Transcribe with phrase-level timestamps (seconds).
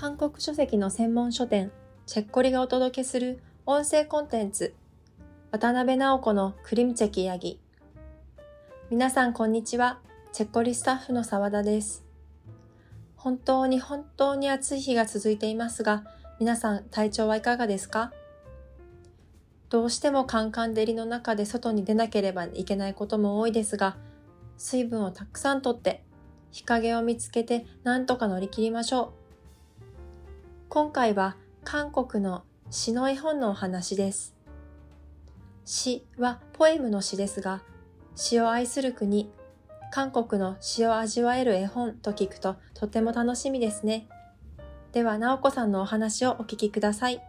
[0.00, 1.72] 韓国書籍の専門書店、
[2.06, 4.74] チェッコリがお届けする音声コンテンツ、
[5.50, 7.60] 渡辺直子のクリムチェキヤギ。
[8.88, 9.98] 皆さんこんにちは。
[10.32, 12.02] チェッコリスタッフの澤田です。
[13.14, 16.04] 本当に本当に暑い日が続いていますが、
[16.38, 18.10] 皆さん体調はいかがですか？
[19.68, 23.98] どうしてもカンカン照りの中で外に出なければいけないことも多いですが、
[24.56, 26.02] 水分をたくさんとって
[26.52, 29.19] 日陰を見つけて何とか乗り切りましょう。
[30.72, 34.36] 今回は韓国の詩の絵本のお話です。
[35.64, 37.64] 詩はポエムの詩ですが、
[38.14, 39.32] 詩を愛する国、
[39.90, 44.06] 韓国の詩を味わえる絵本と聞くととても楽しみですね。
[44.92, 47.20] では、直子さんのお話をお聞きください。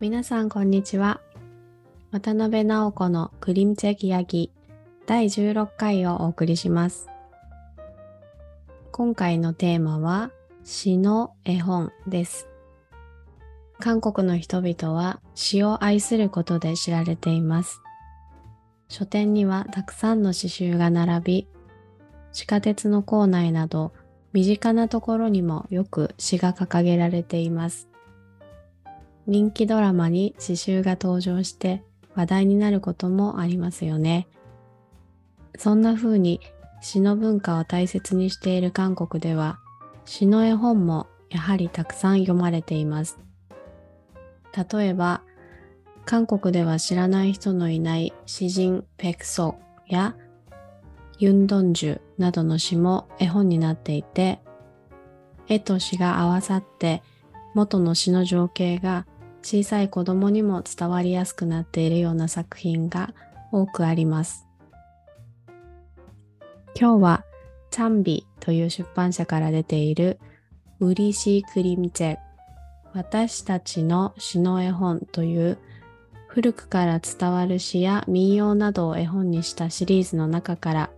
[0.00, 1.20] 皆さん、こんにちは。
[2.12, 4.50] 渡辺直子のクリムチェキヤギ
[5.04, 7.10] 第16回をお送りします。
[8.90, 10.32] 今回のテーマは
[10.64, 12.48] 詩の絵本です。
[13.78, 17.80] 韓国の人々は詩を愛することで知られています。
[18.88, 21.48] 書店にはたくさんの詩集が並び、
[22.32, 23.92] 地下鉄の構内など
[24.32, 27.88] 身近なところにもよく詩が掲げられています。
[29.26, 34.26] 人気ドラマに詩集が登場して話題になることもありますよね。
[35.56, 36.40] そんな風に
[36.80, 39.58] 詩の文化を大切にしている韓国では
[40.04, 43.18] 詩の絵本もやはりたくさん読まれています。
[44.72, 45.22] 例えば
[46.04, 50.16] 韓国では知らない人のいない詩人ペクソや
[51.18, 54.40] ユンドンジュなどの詩も絵本になっていて
[55.48, 57.02] 絵と詩が合わさって
[57.54, 59.06] 元の詩の情景が
[59.42, 63.12] 小さい子供にも伝わりやすくなっているような作品が
[63.52, 64.47] 多くあります。
[66.74, 67.24] 今日は
[67.70, 70.18] チャンビという出版社から出ている
[70.80, 72.16] ウリシークリミチェ
[72.94, 75.58] 私たちの詩の絵本という
[76.28, 80.90] 古くから伝わる詩や民謡などを絵本にしたシリーズの中から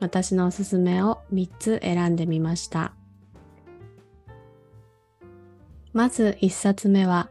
[0.00, 2.94] 私のおすすめを3つ選んでみました。
[5.92, 7.30] まず1冊目は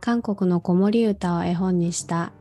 [0.00, 2.32] 韓国の子守歌を絵本にした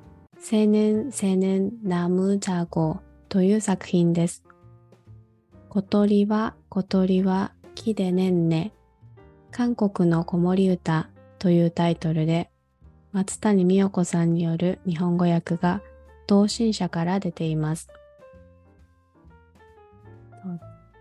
[0.52, 3.00] 青年青年ナムジャゴ
[3.34, 4.44] という作品です。
[5.68, 8.74] 小鳥は小鳥は木でねんね
[9.50, 12.52] 韓国の子守歌というタイトルで
[13.12, 15.82] 松谷美代子さんによる日本語訳が
[16.28, 17.90] 同心者から出ています。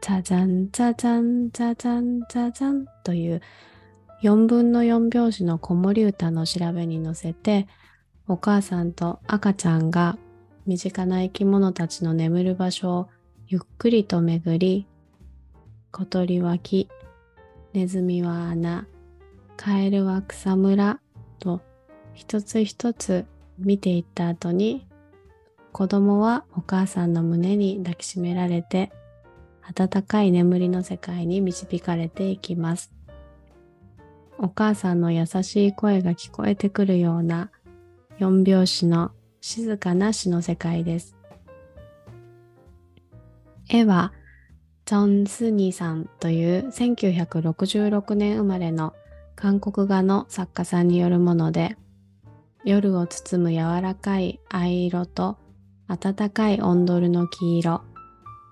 [0.00, 3.42] ザザンザザンザザンザザンという
[4.22, 7.68] 4分の4拍子の子守歌の調べに乗せて
[8.26, 10.16] お母さんと赤ちゃんが
[10.66, 13.08] 身近な生き物たちの眠る場所を
[13.48, 14.86] ゆっくりと巡り
[15.90, 16.88] 小鳥は木
[17.72, 18.86] ネズミは穴
[19.56, 21.00] カエルは草むら
[21.38, 21.60] と
[22.14, 23.26] 一つ一つ
[23.58, 24.86] 見ていった後に
[25.72, 28.92] 子供はお母さんの胸に抱きしめられて
[29.74, 32.92] 暖かい眠りの世界に導かれていきます。
[34.38, 37.50] お母さんの優しい声が聞こえてくるような
[38.18, 39.12] 四拍子の
[39.44, 41.16] 静かな詩の世界です。
[43.68, 44.12] 絵は
[44.84, 48.94] チョン・スニーさんという1966年生まれの
[49.34, 51.76] 韓国画の作家さんによるもので
[52.64, 55.38] 夜を包む柔らかい藍色と
[55.88, 57.82] 暖かいオンドルの黄色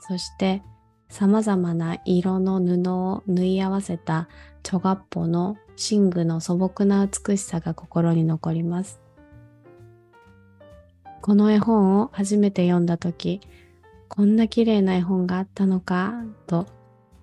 [0.00, 0.62] そして
[1.08, 4.28] 様々な色の布を縫い合わせた
[4.64, 5.56] チョガッポの
[5.90, 9.00] 寝具の素朴な美しさが心に残ります。
[11.22, 13.40] この絵本を初めて読んだ時、
[14.08, 16.14] こんな綺麗な絵本があったのか
[16.46, 16.66] と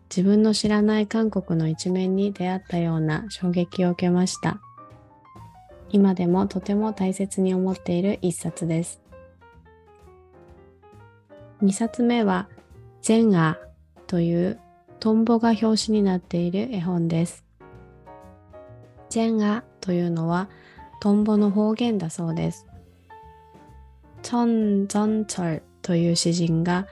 [0.09, 4.59] 自分の知らない韓国の一面に出会ったような衝撃を受けました。
[5.89, 9.01] 今でもとても大切に思っている一冊です。
[11.63, 12.47] 2冊目は、
[13.01, 13.57] ジェンア
[14.05, 14.59] という
[14.99, 17.45] トンボが表紙になっている絵本です。
[19.09, 20.49] チェンガというのは
[20.99, 22.66] トンボの方言だそうです。
[24.27, 24.43] チョ
[24.83, 26.85] ン・ジョンチョルという詩人が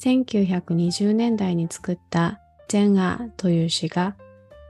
[0.00, 4.16] 1920年代に作ったジェンガという詩が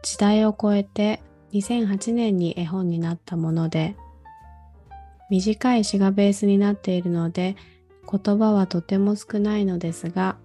[0.03, 1.23] 時代を超えて
[1.55, 3.97] 2008年に絵本になったもので
[5.31, 7.57] 短い詩がベースになっているので
[8.11, 10.37] 言葉はとても少ないのですが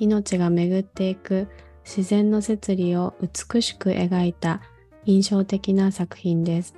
[0.00, 1.46] 命が巡っていく
[1.84, 4.60] 自然の摂理を美しく描いた
[5.04, 6.74] 印象的な作品です。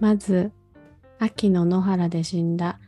[0.00, 0.50] まず、
[1.24, 2.80] 秋の野原で死んだ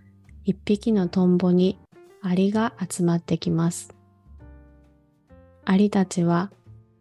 [0.44, 1.78] 一匹のトンボに
[2.20, 3.94] アリが集まってきます。
[5.64, 6.50] アリたちは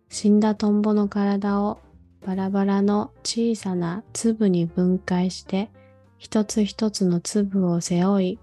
[0.10, 1.80] 死んだトンボの体を
[2.24, 5.72] バラバラの小さな粒に分解して
[6.20, 8.40] 一つ一つの粒を背負い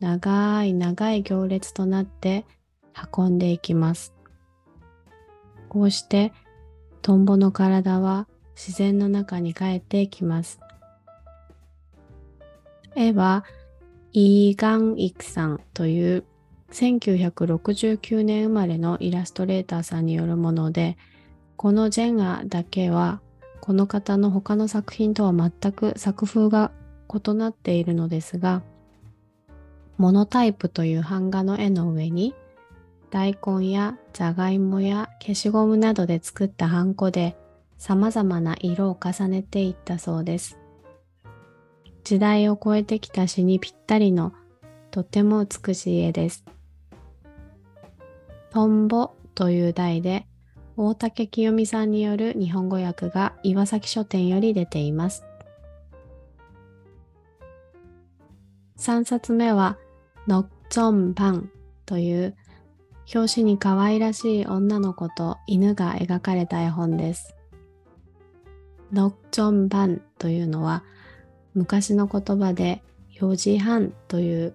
[0.00, 2.44] 長い長い行列となって
[3.16, 4.12] 運んでいきます。
[5.68, 6.32] こうして
[7.02, 8.26] トンボの体は
[8.56, 10.58] 自然の中に帰っていきます。
[12.96, 13.44] 絵は
[14.12, 16.24] イーガン・イクさんという
[16.72, 20.96] 1969年生まれのイラストレーターさんによるもので、
[21.56, 23.20] このジェンガだけは
[23.60, 26.72] この方の他の作品とは全く作風が
[27.12, 28.62] 異なっているのですが、
[29.98, 32.34] モノタイプという版画の絵の上に
[33.10, 37.36] 大根やじゃがいもや消しゴムなどで作ったハンコで
[37.78, 40.58] 様々な色を重ねていったそうです。
[42.06, 44.32] 時代を超えてきた詩にぴったりの
[44.92, 46.44] とても美しい絵です。
[48.50, 50.24] トンボという題で
[50.76, 55.24] 大竹清美さんによる日本語訳が岩崎書店より出ています。
[58.78, 59.76] 3冊目は
[60.28, 61.50] ノッチョンパン
[61.86, 62.36] という
[63.12, 67.34] 表紙に可愛らしい女の子と犬が描かれた絵本です。
[68.92, 70.84] ノッチョンパンというのは
[71.56, 72.82] 昔の言葉で
[73.18, 74.54] 4時半という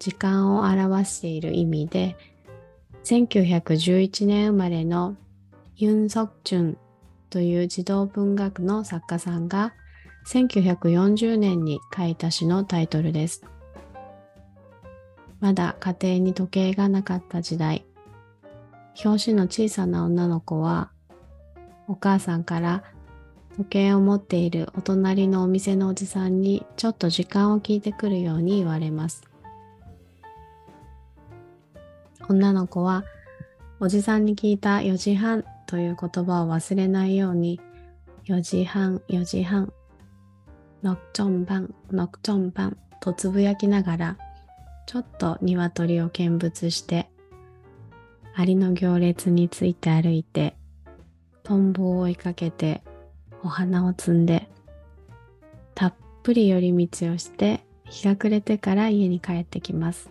[0.00, 2.16] 時間を表している意味で
[3.04, 5.16] 1911年生まれの
[5.76, 6.78] ユン・ソクチュン
[7.30, 9.72] という児童文学の作家さんが
[10.26, 13.44] 1940年に書いた詩のタイトルです。
[15.40, 17.84] まだ家庭に時計がなかった時代、
[19.04, 20.90] 表紙の小さな女の子は
[21.88, 22.84] お母さんから
[23.56, 29.22] 時計を持っているお隣のお店のおじさんにちょっと時間を聞いてくるように言われます。
[32.28, 33.04] 女の子は
[33.80, 37.60] おじさんに聞いた4時半という言葉を忘れないように
[38.26, 39.72] 4時半4時半
[40.82, 44.18] ノクチョンバンノクチョンバンとつぶやきながら
[44.86, 47.08] ちょっと鶏を見物して
[48.34, 50.56] アリの行列について歩いて
[51.42, 52.82] トンボを追いかけて
[53.42, 54.48] お花を摘んで
[55.74, 60.10] たっぷり寄り道をして日が暮れてから家に帰ってきます。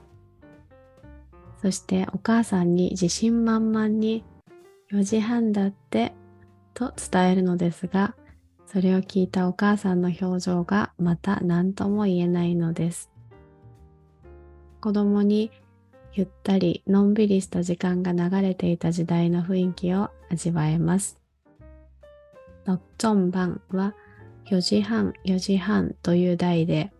[1.61, 4.23] そしてお母さんに自信満々に
[4.91, 6.13] 4時半だって
[6.73, 8.15] と伝えるのですが
[8.65, 13.11] それを聞いたお母さんの表情がまた何とも言えないのです。
[14.81, 15.51] 子供に
[16.13, 21.20] ゆったりのんびりした時間が流れていた時代の雰囲気を味わえます。
[22.65, 23.95] ノッチョンバンは
[24.45, 26.91] 4時半4時半という題で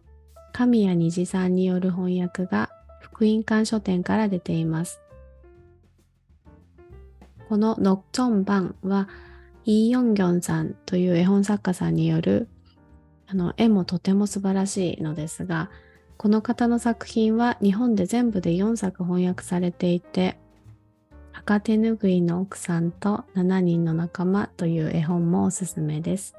[0.53, 2.69] 神谷虹さんによる翻訳が
[2.99, 5.01] 福音館書店から出ています。
[7.51, 9.09] このノッチョンバンは
[9.65, 12.47] イ・ヨンギョンさんという絵本作家さんによる
[13.27, 15.69] あの絵もとても素晴らしいのですが
[16.15, 20.37] この方の作品は日本で全部で4作翻訳されていて
[21.43, 26.35] 赤手ぬぐいの奥さんと7人の仲間という絵本もおすすめです。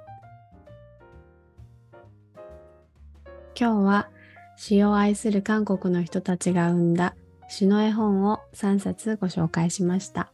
[3.58, 4.08] 今日は
[4.56, 7.16] 詩を愛する韓国の人たちが生んだ
[7.48, 10.30] 詩の絵本を3冊ご紹介しました。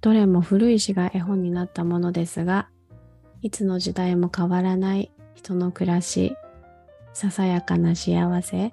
[0.00, 2.70] どれも古い詩が絵本になったものですが、
[3.42, 6.38] いつの時代も変わらない人の暮らし、
[7.12, 8.72] ささやかな幸せ、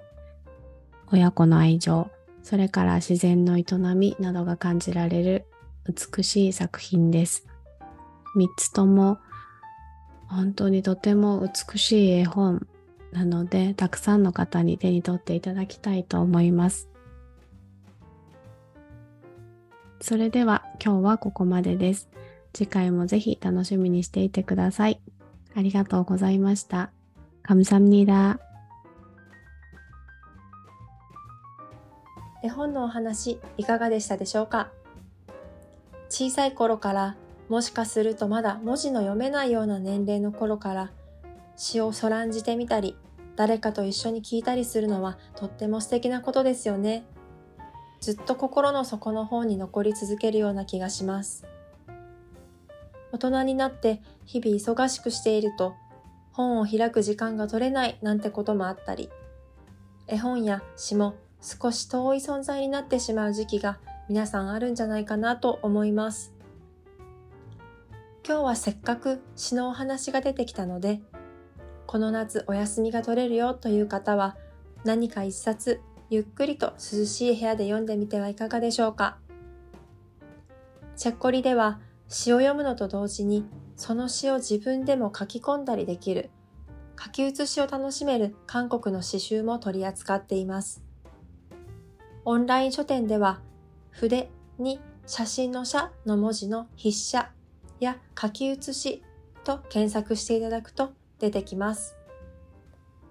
[1.12, 2.10] 親子の愛情、
[2.43, 5.45] それから自然の営みなどが感じられる
[5.85, 7.47] 美しい作品です。
[8.37, 9.19] 3つとも
[10.27, 12.67] 本当にとても美しい絵本
[13.11, 16.89] なのでたくさんの方に手に取っていただきたいと思います。
[20.01, 22.09] それでは今日はここまでです。
[22.53, 25.01] 次回もぜひ楽しみにしていてください。
[25.55, 26.91] ありがとうございました。
[27.47, 28.50] 감사합니다
[32.42, 34.70] 絵本のお話いかがでしたでしょうか？
[36.08, 37.16] 小さい頃から
[37.48, 40.90] もしかするとまだ文字の読めないような年齢の頃から
[41.56, 42.96] 詩をそらんじてみたり
[43.36, 47.04] 誰かと一緒に聞いたりするのはとっても素敵なことですよね。
[48.00, 51.46] ずっと心の底の方に残り続けるような気がします。
[53.12, 55.74] 大人になって日々忙しくしていると
[56.32, 59.10] 本を開く時間が取れないなんてこともあったり
[60.08, 66.32] 絵本や詩も少し遠い存在になってしまう時期が皆さんあるんじゃないかなと思います。
[68.24, 71.00] 今日はせっかく詩のお話が出てきたので、
[71.86, 74.36] この夏お休みが取れるよという方は
[74.84, 75.80] 何か一冊
[76.10, 79.18] ゆっくりと涼しい部屋で読んでみてはいかがでしょうか。
[80.96, 83.44] チェッコリでは詩を読むのと同時に
[83.76, 86.30] その詩を自分でも書き込んだりできる
[87.02, 90.91] 書き写しを楽しめる韓国の詩集も取り扱っています。
[92.24, 93.40] オンライン書店では
[93.90, 97.30] 筆に写真の写の文字の筆写
[97.80, 99.02] や書き写し
[99.42, 101.96] と検索していただくと出てきます。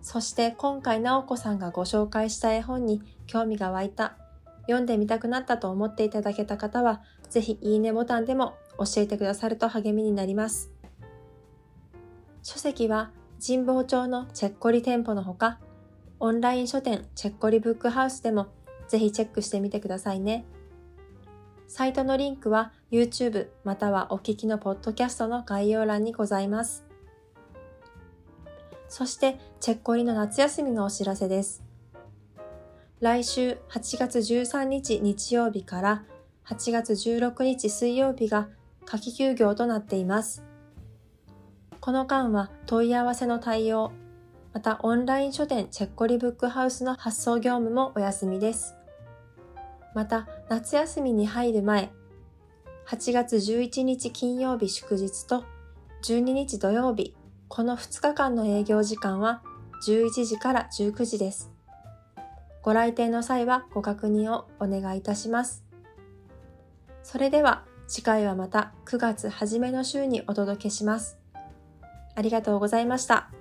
[0.01, 4.15] そして今回直子さんがご紹介した絵本に興味が湧いた、
[4.61, 10.71] 読んでみたくなったと思っていただけた方は、ぜひいいねボタンでも教えてくださると励みになります。
[12.43, 13.11] 書籍は
[13.45, 15.59] 神保町のチェッコリ店舗のほか、
[16.19, 18.47] オンライン書店チェッコリブックハウスでも
[18.91, 20.43] ぜひチェックしてみてくださいね。
[21.69, 26.83] サイトのリンクは YouTube またはお聞きのポッドキャストの概要欄にございます。
[28.89, 31.63] そして、チェッコリの夏休みのお知らせです。
[32.99, 36.03] 来週8月13日日曜日から
[36.45, 38.49] 8月16日水曜日が
[38.85, 40.43] 夏季休業となっています。
[41.79, 43.93] この間は問い合わせの対応、
[44.51, 48.75] またオンライン書店チェッコリブックハウスの発送業務もお休みです。
[49.93, 51.91] また夏休みに入る前、
[52.87, 55.45] 8月11日金曜日祝日と
[56.03, 57.15] 12日土曜日
[57.47, 59.43] この2日間の営業時間は
[59.85, 61.51] 11時から19時です。
[62.61, 65.63] ご来店の際はご確認をお願いいたします。
[67.03, 71.17] それでは次回はまた9月初めの週にお届けします。
[72.15, 73.31] ありがとうございました。